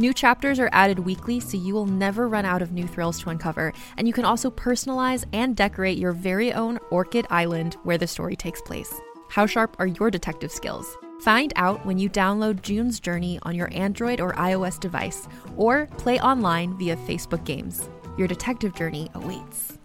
[0.00, 3.28] New chapters are added weekly, so you will never run out of new thrills to
[3.28, 8.06] uncover, and you can also personalize and decorate your very own Orchid Island where the
[8.06, 8.90] story takes place.
[9.28, 10.96] How sharp are your detective skills?
[11.20, 16.18] Find out when you download June's Journey on your Android or iOS device, or play
[16.18, 17.90] online via Facebook Games.
[18.16, 19.76] Your detective journey awaits.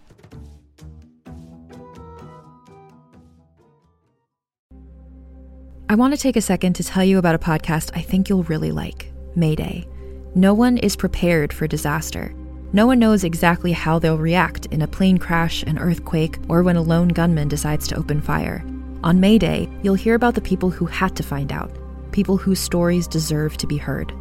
[5.90, 8.44] I want to take a second to tell you about a podcast I think you'll
[8.44, 9.86] really like Mayday.
[10.36, 12.30] No one is prepared for disaster.
[12.74, 16.76] No one knows exactly how they'll react in a plane crash, an earthquake, or when
[16.76, 18.62] a lone gunman decides to open fire.
[19.02, 21.70] On Mayday, you'll hear about the people who had to find out,
[22.12, 24.12] people whose stories deserve to be heard.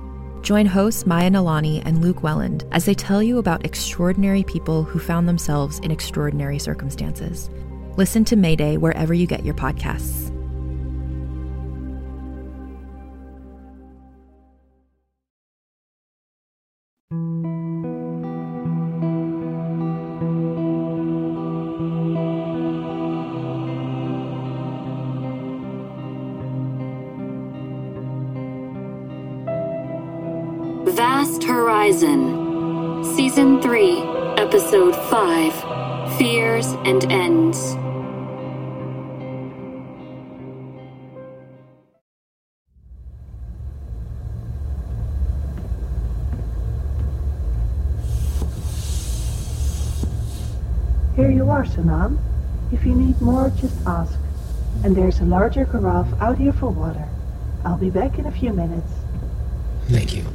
[0.41, 4.99] Join hosts Maya Nalani and Luke Welland as they tell you about extraordinary people who
[4.99, 7.49] found themselves in extraordinary circumstances.
[7.97, 10.31] Listen to Mayday wherever you get your podcasts.
[36.17, 37.75] Fears and Ends.
[51.15, 52.17] Here you are, Sanam.
[52.71, 54.17] If you need more, just ask.
[54.83, 57.07] And there's a larger carafe out here for water.
[57.63, 58.91] I'll be back in a few minutes.
[59.87, 60.25] Thank you.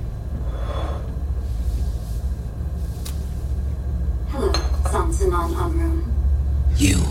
[6.77, 7.05] You.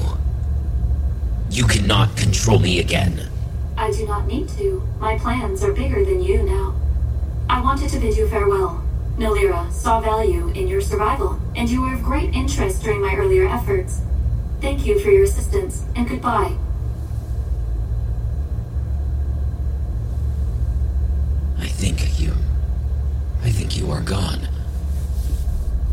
[1.51, 3.29] You cannot control me again.
[3.77, 4.81] I do not need to.
[4.99, 6.75] My plans are bigger than you now.
[7.49, 8.83] I wanted to bid you farewell.
[9.17, 13.47] Nolira saw value in your survival, and you were of great interest during my earlier
[13.47, 14.01] efforts.
[14.61, 16.55] Thank you for your assistance, and goodbye.
[21.59, 22.33] I think you.
[23.43, 24.47] I think you are gone.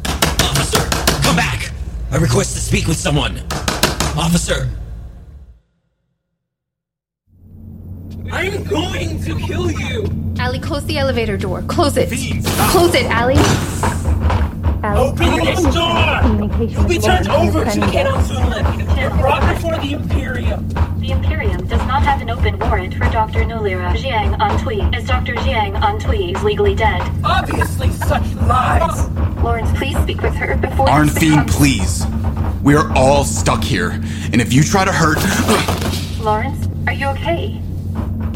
[0.06, 0.88] Officer,
[1.22, 1.72] come back!
[2.16, 3.36] I request to speak with someone.
[4.16, 4.70] Officer!
[8.32, 10.34] I'm going to kill you!
[10.38, 11.60] Allie, close the elevator door.
[11.68, 12.08] Close it.
[12.70, 13.95] Close it, Allie.
[14.94, 16.64] Open this door!
[16.64, 18.64] You'll be turned over to Kenan Sunlin
[18.96, 20.68] and brought before the Imperium.
[21.00, 23.40] The Imperium does not have an open warrant for Dr.
[23.40, 25.34] Nolira Jiang Antwi, as Dr.
[25.34, 27.02] Jiang Antwi is legally dead.
[27.24, 29.08] Obviously, such lies!
[29.42, 32.04] Lawrence, please speak with her before this Arn Feen, please.
[32.62, 35.18] We are all stuck here, and if you try to hurt,
[36.20, 37.60] Lawrence, are you okay?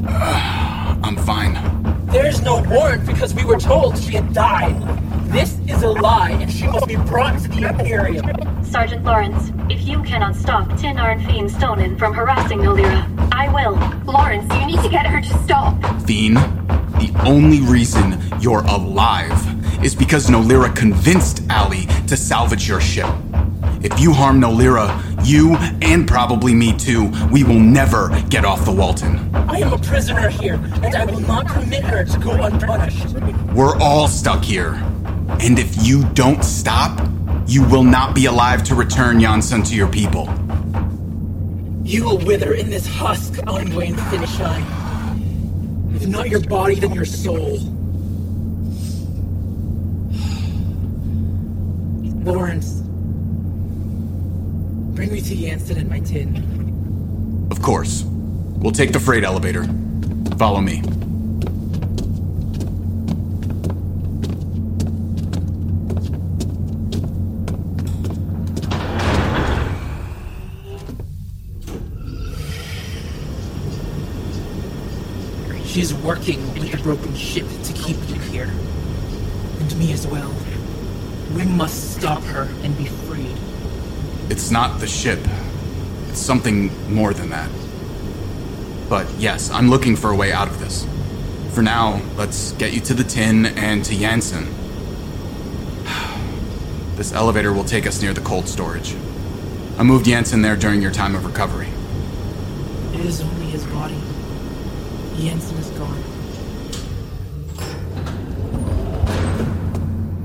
[0.09, 2.07] I'm fine.
[2.07, 5.10] There's no warrant because we were told she had died.
[5.31, 8.65] This is a lie, and she must be brought to the Imperium.
[8.65, 13.77] Sergeant Lawrence, if you cannot stop Tin Arn Feen Stonin from harassing Nolira, I will.
[14.13, 15.81] Lawrence, you need to get her to stop.
[16.03, 23.09] Feen, the only reason you're alive is because Nolira convinced Ali to salvage your ship.
[23.85, 24.91] If you harm Nolira,
[25.25, 29.33] you, and probably me too, we will never get off the Walton.
[29.33, 33.15] I am a prisoner here, and I will not permit her to go unpunished.
[33.55, 34.85] We're all stuck here.
[35.43, 37.01] And if you don't stop,
[37.47, 40.29] you will not be alive to return Yansun to your people.
[41.83, 45.95] You will wither in this husk going finish on.
[45.95, 47.57] If not your body, then your soul.
[52.23, 52.83] Lawrence,
[54.95, 57.49] bring me to Yanson and my tin.
[57.51, 58.03] Of course.
[58.03, 59.65] We'll take the freight elevator.
[60.37, 60.83] Follow me.
[75.71, 78.51] She is working with the broken ship to keep you here.
[79.61, 80.35] And me as well.
[81.33, 83.37] We must stop her and be freed.
[84.29, 85.21] It's not the ship.
[86.09, 87.49] It's something more than that.
[88.89, 90.85] But yes, I'm looking for a way out of this.
[91.55, 94.49] For now, let's get you to the tin and to Jansen.
[96.97, 98.97] This elevator will take us near the cold storage.
[99.79, 101.69] I moved Jansen there during your time of recovery.
[102.93, 103.40] It is only his body.
[105.21, 106.03] Jansen is gone.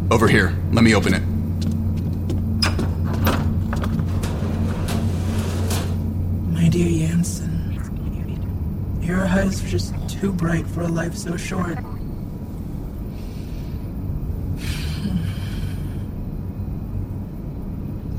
[0.10, 0.58] Over here.
[0.72, 1.22] Let me open it.
[6.54, 7.74] My dear Jansen,
[9.02, 11.78] your eyes are just too bright for a life so short.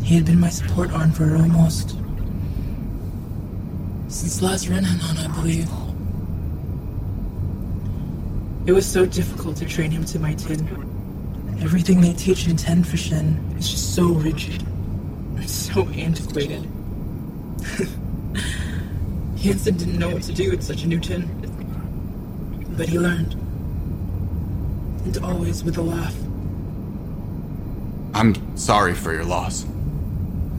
[0.02, 1.96] He had been my support arm for almost.
[4.08, 5.85] since last Renanon, I believe.
[8.66, 10.66] It was so difficult to train him to my tin.
[11.62, 14.66] Everything they teach in Tenfishen is just so rigid.
[15.36, 16.62] It's so antiquated.
[19.36, 21.28] Jansen didn't know what to do with such a new tin.
[22.76, 23.34] But he learned.
[25.04, 26.16] And always with a laugh.
[28.14, 29.64] I'm sorry for your loss.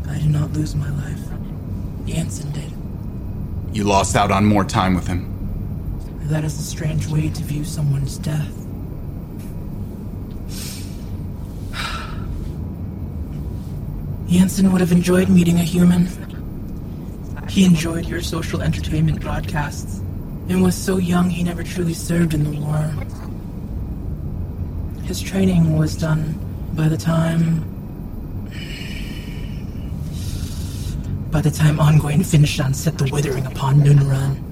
[0.08, 1.20] I did not lose my life.
[2.06, 2.72] Jansen did.
[3.76, 5.37] You lost out on more time with him.
[6.28, 8.52] That is a strange way to view someone's death.
[14.30, 16.10] Jansen would have enjoyed meeting a human.
[17.48, 20.00] He enjoyed your social entertainment broadcasts
[20.50, 22.94] and was so young he never truly served in the war.
[25.04, 26.38] His training was done
[26.74, 27.62] by the time.
[31.32, 34.47] By the time Ongoing finished on Set the Withering upon Noonrun.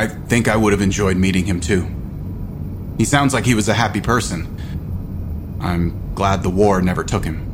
[0.00, 1.86] I think I would have enjoyed meeting him too.
[2.96, 4.48] He sounds like he was a happy person.
[5.60, 7.46] I'm glad the war never took him.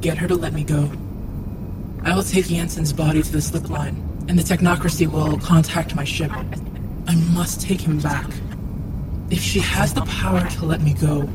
[0.00, 0.92] Get her to let me go.
[2.04, 3.96] I will take Jansen's body to the slip line,
[4.28, 6.30] and the technocracy will contact my ship.
[6.30, 8.30] I must take him back.
[9.28, 11.28] If she has the power to let me go,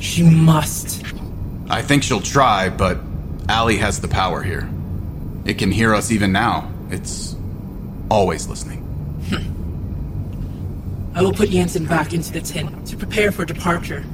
[0.00, 1.04] she must.
[1.68, 2.98] I think she'll try, but
[3.48, 4.68] Allie has the power here.
[5.44, 6.70] It can hear us even now.
[6.90, 7.36] It's
[8.10, 8.78] always listening.
[9.28, 11.16] Hmm.
[11.16, 14.04] I will put Jansen back into the tin to prepare for departure.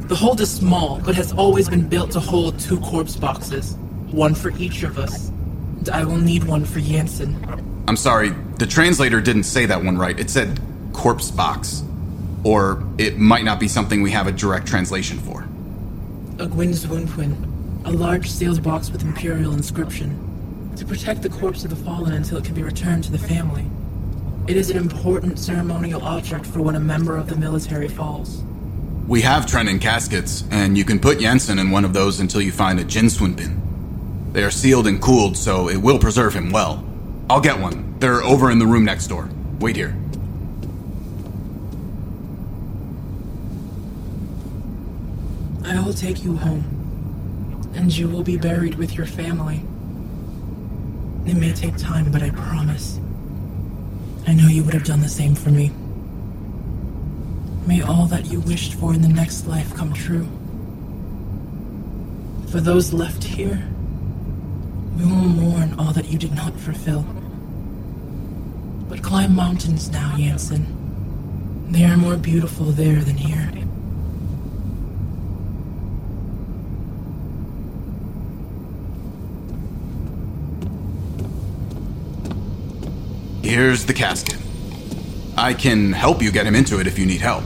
[0.00, 3.74] The hold is small, but has always been built to hold two corpse boxes,
[4.10, 5.28] one for each of us.
[5.28, 7.84] And I will need one for Jansen.
[7.88, 10.18] I'm sorry, the translator didn't say that one right.
[10.18, 10.60] It said
[10.92, 11.82] corpse box.
[12.44, 15.46] Or it might not be something we have a direct translation for.
[16.42, 21.76] A Gwynzwunwin, a large sealed box with imperial inscription, to protect the corpse of the
[21.76, 23.64] fallen until it can be returned to the family.
[24.48, 28.42] It is an important ceremonial object for when a member of the military falls.
[29.06, 32.50] We have Trenin caskets, and you can put Jansen in one of those until you
[32.50, 34.32] find a Jinswinpin.
[34.32, 36.84] They are sealed and cooled, so it will preserve him well.
[37.30, 38.00] I'll get one.
[38.00, 39.30] They're over in the room next door.
[39.60, 39.96] Wait here.
[45.72, 46.64] I will take you home,
[47.74, 49.62] and you will be buried with your family.
[51.24, 53.00] It may take time, but I promise.
[54.26, 55.70] I know you would have done the same for me.
[57.66, 60.28] May all that you wished for in the next life come true.
[62.50, 63.66] For those left here,
[64.98, 67.06] we will mourn all that you did not fulfill.
[68.90, 70.66] But climb mountains now, Jansen.
[71.70, 73.50] They are more beautiful there than here.
[83.52, 84.38] Here's the casket.
[85.36, 87.44] I can help you get him into it if you need help.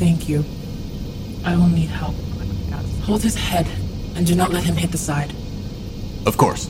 [0.00, 0.44] Thank you.
[1.44, 2.16] I will need help.
[3.04, 3.68] Hold his head
[4.16, 5.32] and do not let him hit the side.
[6.26, 6.64] Of course.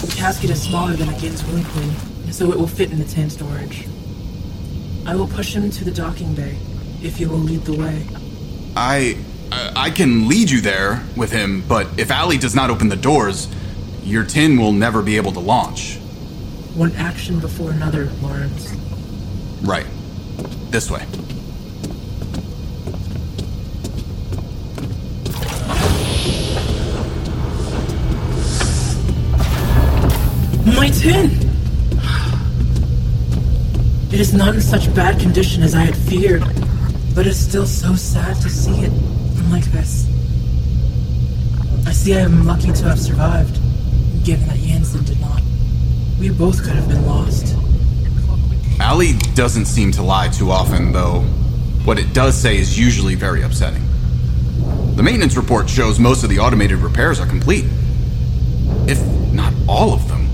[0.00, 1.94] The casket is smaller than a wound queen,
[2.32, 3.86] so it will fit in the tin storage.
[5.06, 6.58] I will push him to the docking bay,
[7.00, 8.08] if you will lead the way.
[8.74, 9.16] I.
[9.52, 13.48] I can lead you there with him, but if Allie does not open the doors,
[14.04, 15.96] your tin will never be able to launch.
[16.74, 18.72] One action before another, Lawrence.
[19.62, 19.86] Right.
[20.70, 21.04] This way.
[30.66, 31.30] My tin!
[34.12, 36.44] It is not in such bad condition as I had feared,
[37.14, 39.19] but it's still so sad to see it
[39.50, 40.06] like this.
[41.86, 43.54] I see I am lucky to have survived,
[44.24, 45.42] given that Jansen did not.
[46.18, 47.56] We both could have been lost.
[48.80, 51.20] Ali doesn't seem to lie too often, though.
[51.84, 53.82] What it does say is usually very upsetting.
[54.96, 57.64] The maintenance report shows most of the automated repairs are complete.
[58.86, 59.00] If
[59.32, 60.28] not all of them.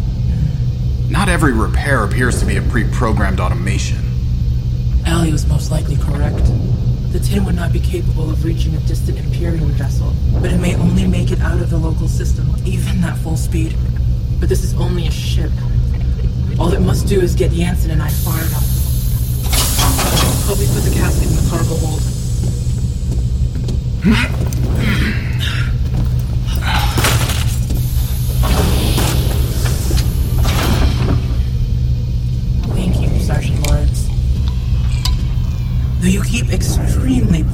[1.08, 3.98] Not every repair appears to be a pre programmed automation.
[5.06, 6.42] Ali was most likely correct.
[7.16, 10.74] The tin would not be capable of reaching a distant Imperium vessel, but it may
[10.76, 13.74] only make it out of the local system, even at full speed.
[14.38, 15.50] But this is only a ship.
[16.58, 18.62] All it must do is get Jansen and I fired up.
[20.44, 22.02] Help me put the casket in the cargo hold.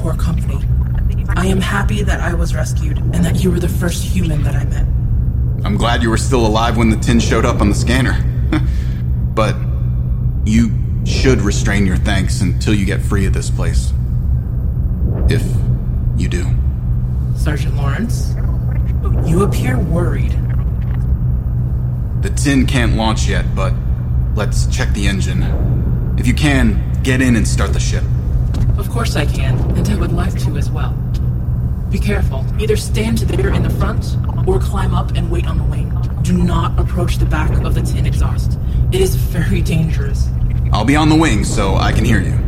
[0.03, 0.59] Poor company,
[1.29, 4.53] I am happy that I was rescued and that you were the first human that
[4.53, 4.85] I met.
[5.65, 8.21] I'm glad you were still alive when the tin showed up on the scanner.
[9.33, 9.55] but
[10.43, 10.73] you
[11.05, 13.93] should restrain your thanks until you get free of this place.
[15.29, 15.41] If
[16.17, 16.47] you do.
[17.37, 18.33] Sergeant Lawrence,
[19.25, 20.37] you appear worried.
[22.23, 23.73] The tin can't launch yet, but
[24.35, 25.43] let's check the engine.
[26.19, 28.03] If you can, get in and start the ship.
[28.77, 30.93] Of course I can, and I would like to as well.
[31.91, 32.43] Be careful.
[32.59, 35.95] Either stand there in the front or climb up and wait on the wing.
[36.23, 38.57] Do not approach the back of the tin exhaust.
[38.91, 40.27] It is very dangerous.
[40.71, 42.42] I'll be on the wing so I can hear you.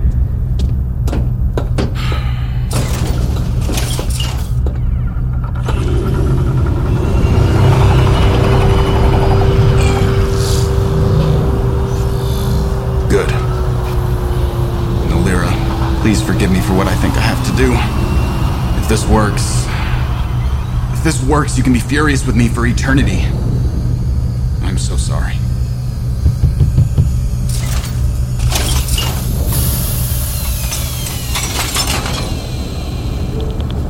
[16.06, 17.74] Please forgive me for what I think I have to do.
[18.80, 19.66] If this works.
[20.94, 23.24] If this works, you can be furious with me for eternity.
[24.62, 25.34] I'm so sorry.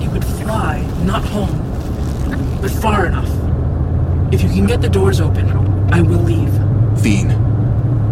[0.01, 3.27] It would fly, not home, but far enough.
[4.33, 5.49] If you can get the doors open,
[5.91, 6.53] I will leave.
[7.01, 7.27] Feen,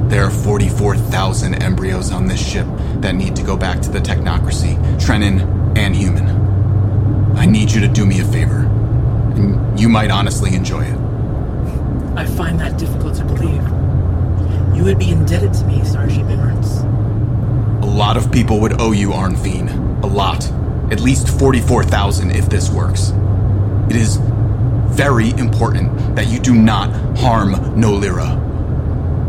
[0.09, 2.67] there are 44,000 embryos on this ship
[3.01, 6.27] that need to go back to the technocracy, Trenin and human.
[7.35, 8.65] I need you to do me a favor,
[9.35, 10.97] and you might honestly enjoy it.
[12.15, 13.63] I find that difficult to believe.
[14.75, 16.81] You would be indebted to me, Sergeant Lawrence.
[17.83, 19.67] A lot of people would owe you, Arn Feen.
[20.03, 20.49] A lot.
[20.91, 23.11] At least 44,000 if this works.
[23.89, 24.17] It is
[24.91, 28.39] very important that you do not harm Nolira.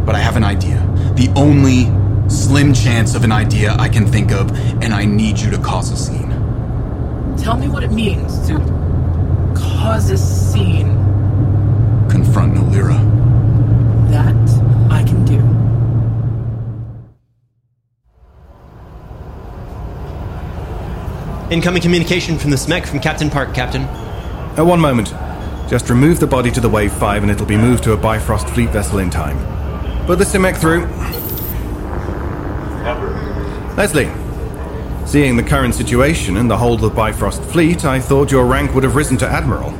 [0.04, 0.76] But I have an idea.
[1.16, 1.86] The only
[2.28, 4.50] slim chance of an idea I can think of,
[4.82, 6.30] and I need you to cause a scene.
[7.36, 8.58] Tell me what it means to
[9.56, 10.88] cause a scene.
[12.08, 12.98] Confront Nolira.
[14.10, 14.34] That
[14.90, 15.40] I can do.
[21.54, 23.82] Incoming communication from the Simek from Captain Park, Captain.
[23.82, 25.08] Uh, one moment.
[25.68, 28.48] Just remove the body to the Wave 5 and it'll be moved to a Bifrost
[28.48, 29.36] fleet vessel in time.
[30.06, 30.86] Put the Simek through.
[33.76, 34.08] Leslie,
[35.04, 38.72] seeing the current situation and the whole of the Bifrost fleet, I thought your rank
[38.72, 39.70] would have risen to Admiral.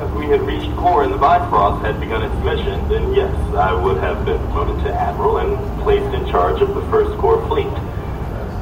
[0.00, 3.72] If we had reached core and the Bifrost had begun its mission, then yes, I
[3.72, 7.66] would have been promoted to Admiral and placed in charge of the first core fleet.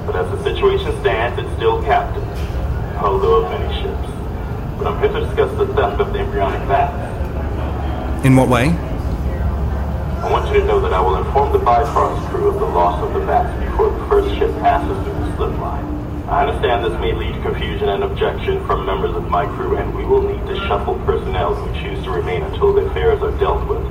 [0.06, 2.24] But as the situation stands, it's still Captain,
[3.04, 4.08] although of many ships.
[4.78, 8.24] But I'm here to discuss the theft of the embryonic vats.
[8.24, 8.74] In what way?
[10.20, 13.02] I want you to know that I will inform the Bifrost crew of the loss
[13.02, 15.82] of the bats before the first ship passes through the slip line.
[16.28, 19.96] I understand this may lead to confusion and objection from members of my crew, and
[19.96, 23.66] we will need to shuffle personnel who choose to remain until the affairs are dealt
[23.66, 23.82] with.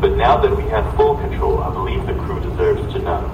[0.00, 3.26] But now that we have full control, I believe the crew deserves to know.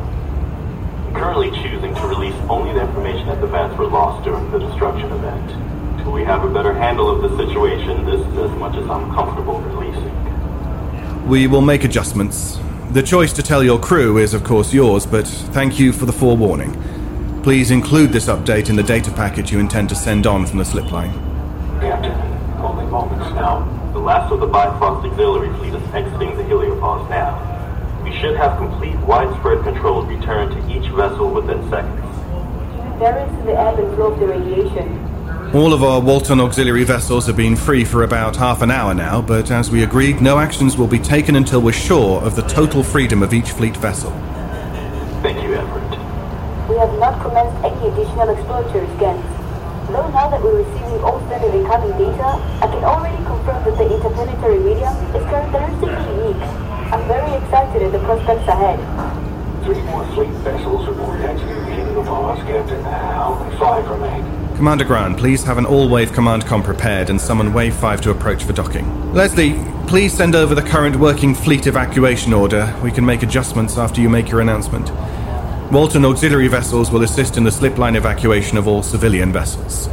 [1.06, 4.58] I'm currently choosing to release only the information that the bats were lost during the
[4.58, 5.50] destruction event.
[5.98, 9.12] Until we have a better handle of the situation, this is as much as I'm
[9.12, 10.27] comfortable releasing.
[11.28, 12.58] We will make adjustments.
[12.92, 16.12] The choice to tell your crew is, of course, yours, but thank you for the
[16.12, 16.72] forewarning.
[17.42, 20.64] Please include this update in the data packet you intend to send on from the
[20.64, 21.12] slip line.
[21.80, 22.12] Captain,
[22.62, 23.60] only moments now.
[23.92, 28.02] The last of the Bifrost auxiliary fleet is exiting the heliopause now.
[28.02, 32.00] We should have complete widespread control return to each vessel within seconds.
[33.00, 35.07] There is the ebb and flow of the radiation.
[35.54, 39.22] All of our Walton auxiliary vessels have been free for about half an hour now,
[39.22, 42.82] but as we agreed, no actions will be taken until we're sure of the total
[42.82, 44.10] freedom of each fleet vessel.
[45.22, 45.88] Thank you, Everett.
[46.68, 49.24] We have not commenced any additional exploratory scans.
[49.88, 52.28] Though now that we're receiving all standard incoming data,
[52.60, 56.44] I can already confirm that the interplanetary medium is characteristically unique.
[56.92, 58.78] I'm very excited at the prospects ahead.
[59.64, 62.84] Three more fleet vessels are moored next to the heliopause, Captain.
[62.84, 64.37] Only five remain.
[64.58, 68.42] Commander Graan, please have an all-wave command com prepared and summon Wave 5 to approach
[68.42, 69.14] for docking.
[69.14, 69.54] Leslie,
[69.86, 72.76] please send over the current working fleet evacuation order.
[72.82, 74.90] We can make adjustments after you make your announcement.
[75.70, 79.86] Walton auxiliary vessels will assist in the slipline evacuation of all civilian vessels.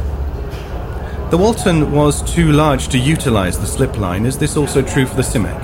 [1.30, 4.26] The Walton was too large to utilize the slipline.
[4.26, 5.62] Is this also true for the Simek?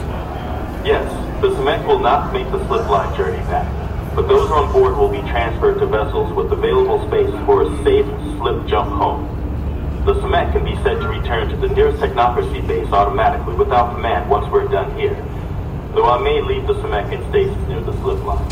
[0.86, 3.81] Yes, the Simek will not make the slipline journey back
[4.14, 8.06] but those on board will be transferred to vessels with available space for a safe
[8.36, 9.24] slip jump home.
[10.04, 14.28] The Simek can be said to return to the nearest technocracy base automatically without command
[14.28, 15.14] once we're done here,
[15.94, 18.50] though I may leave the Simek in stasis near the slip line.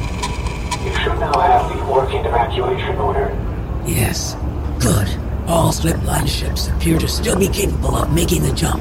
[0.85, 3.29] You should now have the working evacuation order.
[3.85, 4.35] Yes,
[4.79, 5.09] good.
[5.47, 8.81] All slipline ships appear to still be capable of making the jump.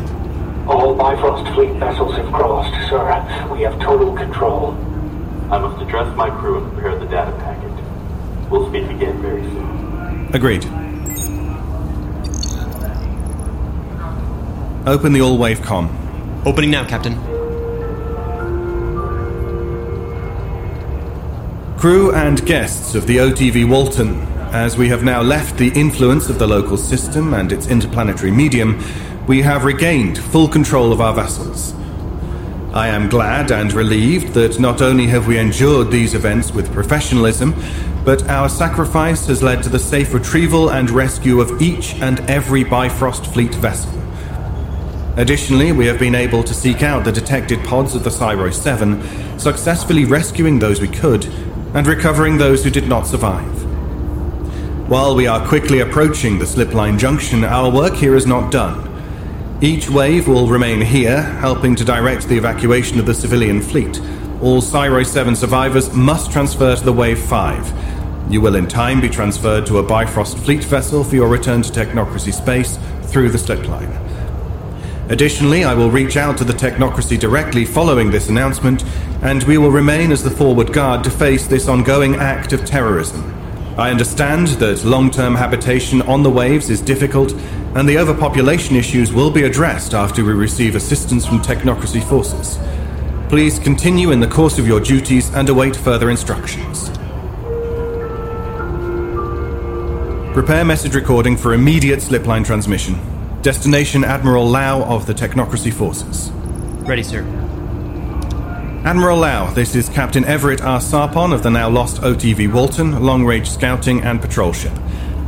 [0.70, 3.02] All Bifrost fleet vessels have crossed, sir.
[3.52, 4.78] We have total control.
[5.52, 7.72] I must address my crew and prepare the data packet.
[8.52, 10.30] We'll speak again very soon.
[10.34, 10.64] Agreed.
[14.88, 15.90] Open the all-wave com.
[16.46, 17.16] Opening now, Captain.
[21.80, 26.38] Crew and guests of the OTV Walton, as we have now left the influence of
[26.38, 28.80] the local system and its interplanetary medium,
[29.28, 31.74] we have regained full control of our vessels.
[32.74, 37.56] I am glad and relieved that not only have we endured these events with professionalism,
[38.06, 42.64] but our sacrifice has led to the safe retrieval and rescue of each and every
[42.64, 43.92] Bifrost Fleet vessel.
[45.18, 49.40] Additionally, we have been able to seek out the detected pods of the Cyro 7,
[49.40, 51.26] successfully rescuing those we could
[51.74, 53.68] and recovering those who did not survive.
[54.88, 58.89] While we are quickly approaching the slipline junction, our work here is not done.
[59.62, 64.00] Each wave will remain here, helping to direct the evacuation of the civilian fleet.
[64.42, 68.32] All Cyro 7 survivors must transfer to the Wave 5.
[68.32, 71.74] You will in time be transferred to a Bifrost fleet vessel for your return to
[71.74, 72.80] Technocracy space
[73.12, 73.92] through the slipline.
[75.10, 78.86] Additionally, I will reach out to the Technocracy directly following this announcement,
[79.24, 83.36] and we will remain as the forward guard to face this ongoing act of terrorism.
[83.78, 87.34] I understand that long term habitation on the waves is difficult,
[87.76, 92.58] and the overpopulation issues will be addressed after we receive assistance from technocracy forces.
[93.30, 96.90] Please continue in the course of your duties and await further instructions.
[100.34, 102.98] Prepare message recording for immediate slipline transmission.
[103.42, 106.32] Destination Admiral Lau of the Technocracy Forces.
[106.88, 107.22] Ready, sir.
[108.84, 110.80] Admiral Lau, this is Captain Everett R.
[110.80, 114.74] Sarpon of the now lost OTV Walton, long range scouting and patrol ship.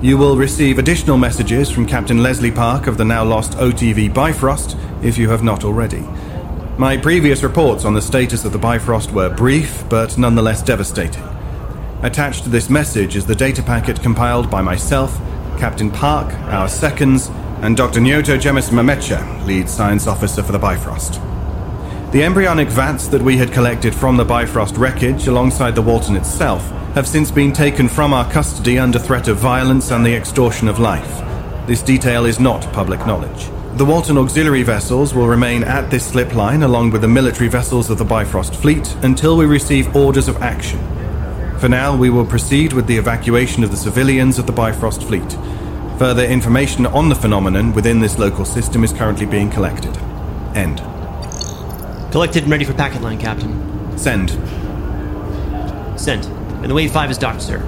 [0.01, 4.75] You will receive additional messages from Captain Leslie Park of the now lost OTV Bifrost
[5.03, 6.03] if you have not already.
[6.79, 11.21] My previous reports on the status of the Bifrost were brief, but nonetheless devastating.
[12.01, 15.15] Attached to this message is the data packet compiled by myself,
[15.59, 17.29] Captain Park, our seconds,
[17.61, 17.99] and Dr.
[17.99, 21.21] Nyoto Jemis Mametja, lead science officer for the Bifrost.
[22.11, 26.73] The embryonic vats that we had collected from the Bifrost wreckage alongside the Walton itself
[26.95, 30.77] have since been taken from our custody under threat of violence and the extortion of
[30.77, 31.25] life.
[31.65, 33.49] This detail is not public knowledge.
[33.77, 37.89] The Walton auxiliary vessels will remain at this slip line along with the military vessels
[37.89, 40.79] of the Bifrost fleet until we receive orders of action.
[41.59, 45.31] For now, we will proceed with the evacuation of the civilians of the Bifrost fleet.
[45.97, 49.95] Further information on the phenomenon within this local system is currently being collected.
[50.55, 50.79] End.
[52.11, 53.97] Collected and ready for packet line, Captain.
[53.97, 54.31] Send.
[55.97, 56.40] Sent.
[56.61, 57.59] And the Wave 5 is docked, sir.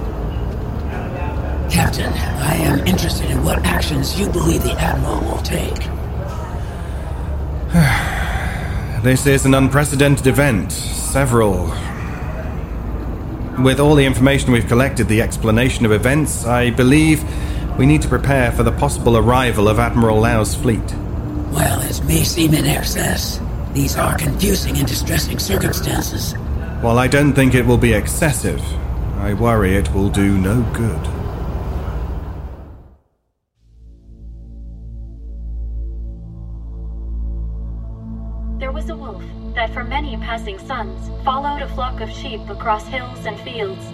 [1.68, 5.74] Captain, I am interested in what actions you believe the Admiral will take.
[9.02, 10.70] this is an unprecedented event.
[10.70, 11.66] Several.
[13.64, 17.24] With all the information we've collected, the explanation of events, I believe
[17.76, 20.94] we need to prepare for the possible arrival of Admiral Lau's fleet.
[21.50, 23.40] Well, as may seem in excess,
[23.72, 26.34] these are confusing and distressing circumstances.
[26.80, 28.62] While I don't think it will be excessive,
[29.24, 31.02] I worry it will do no good.
[38.60, 42.86] There was a wolf that for many passing suns followed a flock of sheep across
[42.86, 43.86] hills and fields.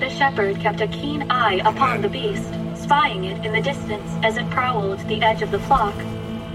[0.00, 4.38] The shepherd kept a keen eye upon the beast, spying it in the distance as
[4.38, 5.94] it prowled the edge of the flock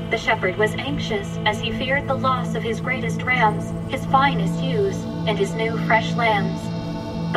[0.09, 4.63] the shepherd was anxious as he feared the loss of his greatest rams, his finest
[4.63, 4.95] ewes,
[5.27, 6.66] and his new fresh lambs.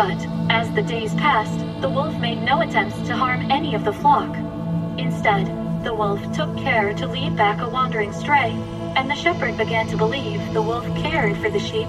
[0.00, 3.92] But as the days passed, the wolf made no attempts to harm any of the
[3.92, 4.34] flock.
[4.96, 5.46] Instead,
[5.84, 8.52] the wolf took care to lead back a wandering stray,
[8.96, 11.86] and the shepherd began to believe the wolf cared for the sheep.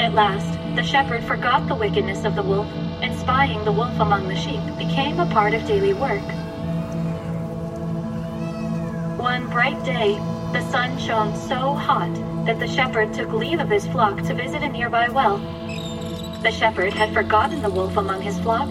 [0.00, 2.66] At last, the shepherd forgot the wickedness of the wolf,
[3.02, 6.26] and spying the wolf among the sheep became a part of daily work.
[9.20, 10.14] One bright day,
[10.52, 12.10] the sun shone so hot
[12.46, 15.38] that the shepherd took leave of his flock to visit a nearby well.
[16.42, 18.68] The shepherd had forgotten the wolf among his flock.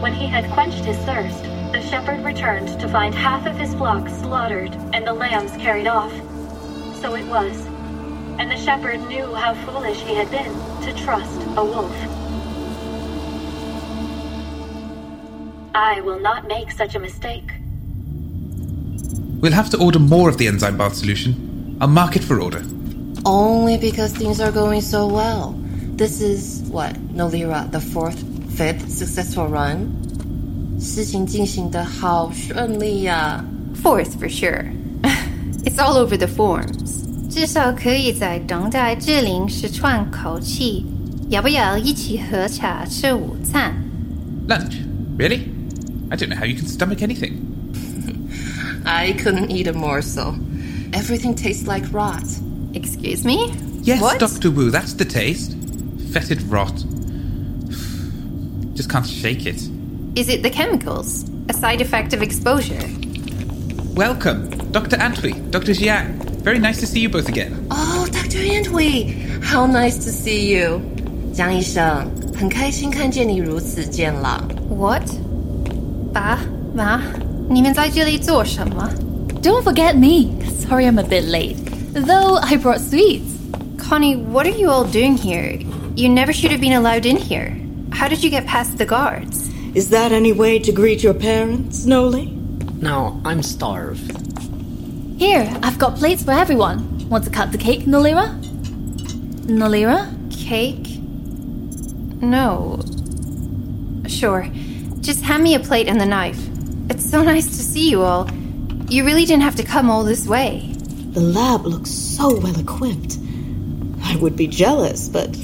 [0.00, 4.08] When he had quenched his thirst, the shepherd returned to find half of his flock
[4.08, 6.12] slaughtered and the lambs carried off.
[7.00, 7.66] So it was.
[8.38, 10.52] And the shepherd knew how foolish he had been
[10.82, 11.94] to trust a wolf.
[15.74, 17.50] I will not make such a mistake.
[19.43, 21.77] We'll have to order more of the enzyme bath solution.
[21.79, 22.61] I'll mark it for order.
[23.25, 25.55] Only because things are going so well.
[25.95, 28.17] This is what, Nolira, the fourth,
[28.55, 29.87] fifth successful run?
[30.79, 33.43] 事情进行的好顺利呀、
[33.83, 34.65] Fourth for sure.
[35.63, 37.03] it's all over the forms.
[37.29, 40.85] 至少可以在等待之灵时喘口气。
[41.29, 43.73] 要不要一起喝茶吃午餐？
[44.47, 44.77] Lunch?
[45.17, 45.41] Really?
[46.09, 47.33] I don't know how you can stomach anything.
[48.93, 50.35] I couldn't eat a morsel.
[50.93, 52.23] Everything tastes like rot.
[52.73, 53.53] Excuse me?
[53.81, 54.19] Yes, What?
[54.19, 54.51] Dr.
[54.51, 55.55] Wu, that's the taste.
[56.13, 56.73] Fetid rot.
[58.75, 59.61] Just can't shake it.
[60.15, 61.25] Is it the chemicals?
[61.49, 62.79] A side effect of exposure?
[63.93, 64.97] Welcome, Dr.
[64.97, 65.73] Antwi, Dr.
[65.73, 66.15] Jiang.
[66.41, 67.67] Very nice to see you both again.
[67.69, 68.39] Oh, Dr.
[68.39, 70.81] Antwi, how nice to see you.
[71.33, 74.47] 江医生，很开心看见你如此健朗。
[74.69, 75.03] What?
[76.13, 76.39] 爸
[76.73, 77.01] 妈，
[77.49, 78.89] 你们在这里做什么？
[79.41, 80.31] Don't forget me.
[80.67, 81.57] Sorry I'm a bit late.
[81.93, 83.37] Though I brought sweets.
[83.77, 85.59] Connie, what are you all doing here?
[85.95, 87.57] You never should have been allowed in here.
[87.91, 89.49] How did you get past the guards?
[89.73, 92.27] Is that any way to greet your parents, Noli?
[92.81, 94.11] Now, I'm starved.
[95.17, 97.09] Here, I've got plates for everyone.
[97.09, 98.39] Want to cut the cake, Nolira?
[99.47, 100.07] Nolira?
[100.31, 100.99] Cake?
[102.21, 102.79] No.
[104.07, 104.47] Sure.
[105.01, 106.39] Just hand me a plate and the knife.
[106.90, 108.30] It's so nice to see you all.
[108.88, 110.70] You really didn't have to come all this way.
[111.12, 113.18] The lab looks so well equipped.
[114.02, 115.34] I would be jealous, but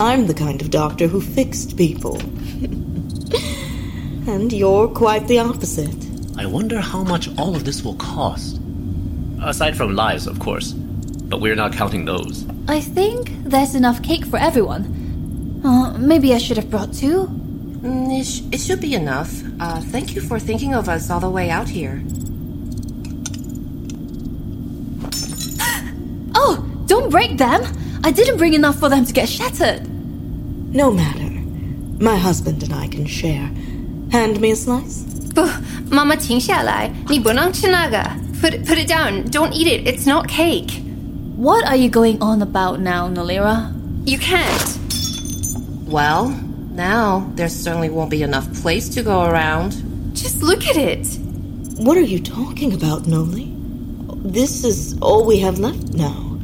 [0.00, 2.20] I'm the kind of doctor who fixed people.
[4.28, 6.06] and you're quite the opposite.
[6.36, 8.60] I wonder how much all of this will cost.
[9.42, 10.72] Aside from lives, of course.
[10.72, 12.44] But we're not counting those.
[12.68, 15.62] I think there's enough cake for everyone.
[15.64, 17.28] Uh, maybe I should have brought two.
[17.82, 19.32] Mm, it, sh- it, should be enough.
[19.60, 22.02] Uh, thank you for thinking of us all the way out here.
[26.34, 27.62] oh, don't break them!
[28.02, 29.86] I didn't bring enough for them to get shattered.
[30.74, 31.28] No matter.
[32.00, 33.50] My husband and I can share.
[34.10, 35.04] Hand me a slice.
[35.34, 35.46] 不，
[35.90, 37.98] 妈妈停下来，你不能吃那个。
[38.40, 39.24] Put put it down.
[39.30, 39.86] Don't eat it.
[39.86, 40.80] It's not cake.
[41.36, 43.70] What are you going on about now, Nolira?
[44.04, 44.78] You can't.
[45.88, 46.32] Well,
[46.77, 49.75] now there certainly won't be enough place to go around.
[50.13, 51.07] Just look at it.
[51.77, 53.51] What are you talking about, Noli?
[54.23, 56.37] This is all we have left now.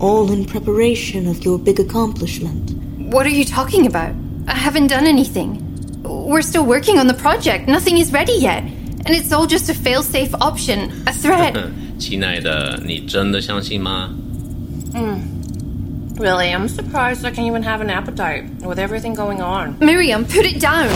[0.00, 2.70] All in preparation of your big accomplishment.
[3.12, 4.14] What are you talking about?
[4.48, 5.58] I haven't done anything.
[6.02, 7.68] We're still working on the project.
[7.68, 8.62] Nothing is ready yet.
[8.62, 11.54] And it's all just a fail-safe option, a threat.
[11.98, 14.10] 亲爱的，你真的相信吗？
[14.94, 15.20] Mm.
[16.17, 19.77] Really, I'm surprised I can even have an appetite with everything going on.
[19.79, 20.89] Miriam, put it down.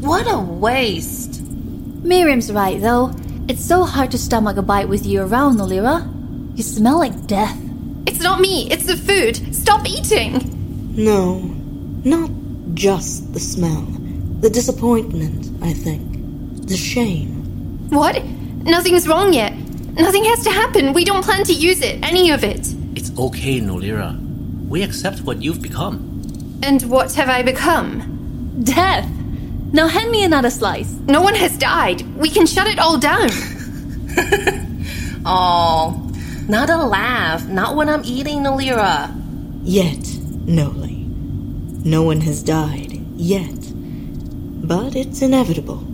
[0.00, 1.40] What a waste.
[1.42, 3.14] Miriam's right, though.
[3.48, 6.02] It's so hard to stomach a bite with you around, Nolira.
[6.56, 7.56] You smell like death.
[8.06, 8.68] It's not me.
[8.72, 9.54] It's the food.
[9.54, 10.94] Stop eating.
[10.96, 11.38] No,
[12.04, 12.30] not
[12.74, 13.82] just the smell.
[14.40, 16.66] The disappointment, I think.
[16.66, 17.88] The shame.
[17.90, 18.24] What?
[18.64, 19.54] Nothing's wrong yet.
[19.94, 20.92] Nothing has to happen.
[20.92, 22.04] We don't plan to use it.
[22.04, 22.66] Any of it.
[23.06, 24.18] It's okay, Nolira.
[24.66, 26.58] We accept what you've become.
[26.64, 28.60] And what have I become?
[28.64, 29.08] Death.
[29.72, 30.90] Now hand me another slice.
[31.06, 32.00] No one has died.
[32.16, 33.28] We can shut it all down.
[35.28, 36.12] Oh,
[36.48, 37.44] not a laugh.
[37.48, 39.12] Not when I'm eating, Nolira.
[39.64, 40.06] Yet,
[40.46, 41.04] Noli.
[41.84, 43.58] No one has died yet.
[44.68, 45.84] But it's inevitable.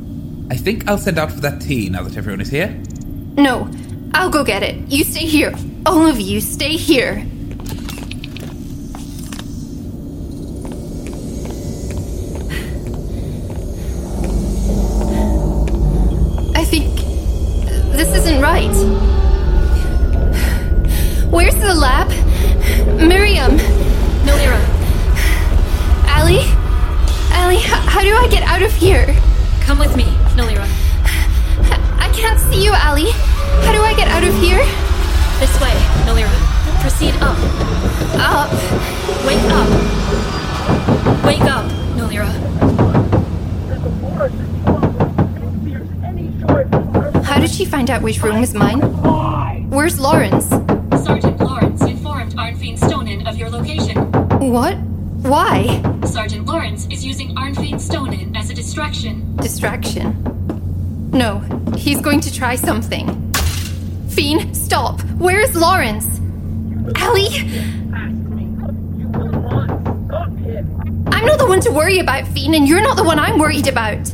[0.51, 2.79] I think I'll send out for that tea now that everyone is here.
[3.39, 3.71] No,
[4.15, 4.77] I'll go get it.
[4.91, 5.55] You stay here.
[5.87, 7.25] All of you stay here.
[16.55, 16.85] I think
[17.97, 18.71] this isn't right.
[21.31, 22.09] Where's the lab?
[22.99, 23.53] Miriam.
[24.27, 24.61] Nolira.
[26.19, 26.41] Ali?
[27.41, 29.07] Ali, h- how do I get out of here?
[29.63, 30.05] Come with me,
[30.37, 30.69] Nolira.
[31.99, 33.11] I can't see you, Ali.
[33.65, 34.59] How do I get out of here?
[35.39, 35.73] This way,
[36.07, 36.31] Nolira.
[36.81, 37.37] Proceed up.
[38.19, 38.51] Up?
[39.27, 39.69] Wake up.
[41.25, 41.65] Wake up,
[41.97, 42.31] Nolira.
[47.25, 48.81] How did she find out which room was mine?
[49.71, 50.49] Where's Lawrence?
[51.05, 53.97] Sergeant Lawrence informed Arn Feen Stonin of your location.
[54.39, 54.77] What?
[55.23, 55.81] Why?
[56.05, 59.37] Sergeant Lawrence is using Arn Feen Stonin as a distraction.
[59.37, 60.19] Distraction?
[61.13, 61.39] No,
[61.77, 63.22] he's going to try something.
[64.13, 65.01] Feen, stop!
[65.19, 66.21] Where is Lawrence?
[66.97, 67.29] Allie?
[71.11, 73.69] I'm not the one to worry about, Feen, and you're not the one I'm worried
[73.69, 74.13] about.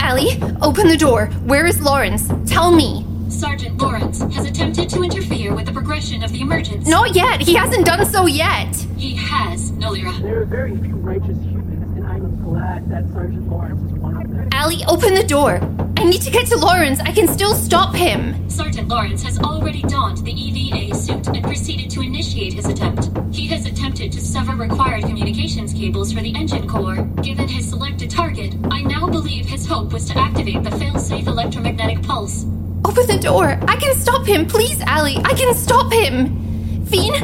[0.00, 1.26] Allie, open the door.
[1.44, 2.30] Where is Lawrence?
[2.46, 3.04] Tell me.
[3.28, 6.86] Sergeant Lawrence has attempted to interfere with the progression of the emergence.
[6.88, 7.42] Not yet.
[7.42, 8.74] He hasn't done so yet.
[8.96, 10.18] He has, Nolira.
[10.22, 14.30] There are very few righteous humans, and I'm glad that Sergeant Lawrence is one of
[14.30, 14.48] them.
[14.52, 15.60] Allie, open the door.
[15.98, 17.00] I need to get to Lawrence.
[17.00, 18.48] I can still stop him.
[18.50, 23.10] Sergeant Lawrence has already donned the EVA suit and proceeded to initiate his attempt.
[23.34, 27.02] He has attempted to sever required communications cables for the engine core.
[27.22, 32.02] Given his selected target, I now believe his hope was to activate the failsafe electromagnetic
[32.02, 32.44] pulse.
[32.84, 33.58] Open the door.
[33.66, 34.46] I can stop him.
[34.46, 35.16] Please, Allie.
[35.16, 36.84] I can stop him.
[36.86, 37.14] Feen,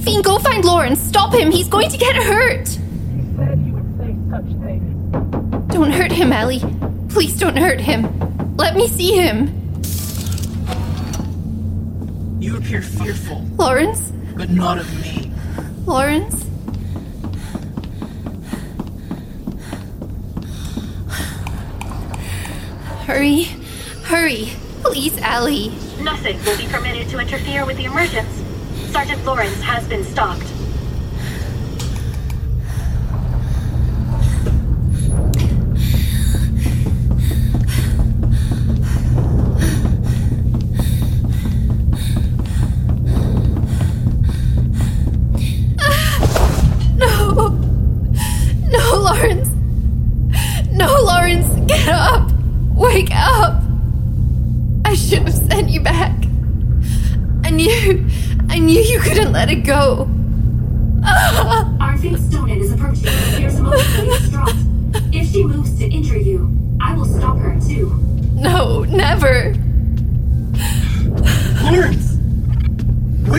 [0.00, 1.00] Feen, go find Lawrence.
[1.00, 1.50] Stop him.
[1.50, 2.68] He's going to get hurt.
[2.68, 2.76] He
[3.36, 5.72] said he would say such things.
[5.72, 6.62] Don't hurt him, Allie.
[7.18, 8.56] Please don't hurt him.
[8.56, 9.48] Let me see him.
[12.40, 14.12] You appear fearful, Lawrence?
[14.36, 15.32] but not of me.
[15.84, 16.46] Lawrence?
[23.04, 23.42] Hurry.
[24.04, 24.52] Hurry.
[24.84, 25.70] Please, Allie.
[26.00, 28.30] Nothing will be permitted to interfere with the emergence.
[28.92, 30.46] Sergeant Lawrence has been stopped.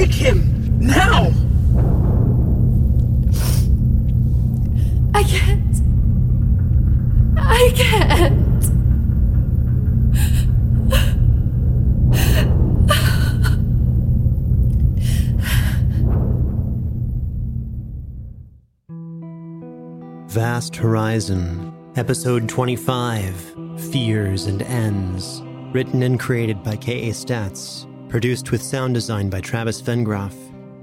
[0.10, 0.80] Wake him!
[0.80, 1.32] Now!
[5.14, 5.82] I can't.
[7.38, 8.50] I can't.
[20.32, 23.56] Vast Horizon, Episode 25
[23.92, 25.44] Fears and Ends.
[25.72, 27.12] Written and created by K.A.
[27.14, 27.86] Statz.
[28.10, 30.34] Produced with sound design by Travis Vengroff.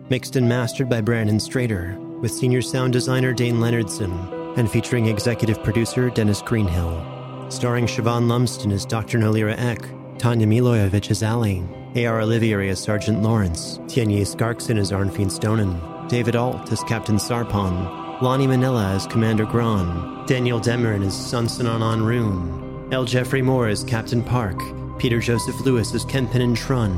[0.09, 1.99] Mixed and mastered by Brandon Strader.
[2.21, 4.57] With senior sound designer Dayn Leonardson.
[4.57, 7.51] And featuring executive producer Dennis Greenhill.
[7.51, 9.19] Starring Siobhan Lumsden as Dr.
[9.19, 9.81] Nolira Eck.
[10.19, 11.65] Tanja Milojevic as Allie.
[11.97, 12.21] A.R.
[12.21, 13.79] Olivieri as Sergeant Lawrence.
[13.87, 16.09] Tianyi Skarrxin as Arn Feen Stonin.
[16.09, 18.07] David Ault as Captain Sarpon.
[18.23, 23.05] Lani Minella as Commander Graan, Daniel Demerin as Sunsanon Onroon, L.
[23.05, 24.59] Jeffrey Moore as Captain Park,
[24.99, 26.93] Peter Joseph Lewis as Kenpenin Trun,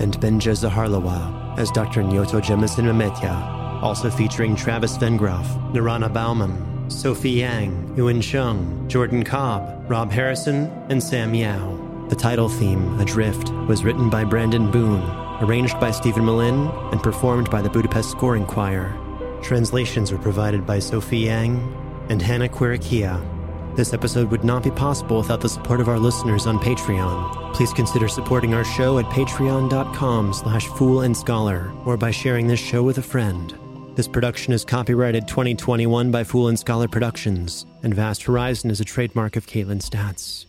[0.00, 2.02] and Binja Zihhalirwa as Dr.
[2.02, 9.90] Nyoto Jemisin Mametja, also featuring Travis Vengroff, Narana Bauman, Sophie Yang, Ewan Chung, Jordan Cobb,
[9.90, 12.08] Rob Harrison, and Sam Yeow.
[12.08, 15.02] The title theme, Adrift, was written by Brandon Boone,
[15.40, 18.96] arranged by Steven Melin, and performed by the Budapest Scoring Choir.
[19.42, 21.60] Translations were provided by Sophie Yang
[22.08, 23.37] and Hannah Kwirikia.
[23.78, 27.54] This episode would not be possible without the support of our listeners on Patreon.
[27.54, 32.58] Please consider supporting our show at patreon.com slash fool and scholar or by sharing this
[32.58, 33.56] show with a friend.
[33.94, 38.84] This production is copyrighted 2021 by Fool and Scholar Productions, and Vast Horizon is a
[38.84, 40.46] trademark of Caitlin Statz.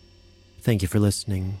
[0.62, 1.60] Thank you for listening.